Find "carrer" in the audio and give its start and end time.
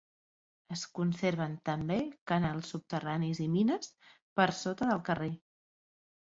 5.13-5.31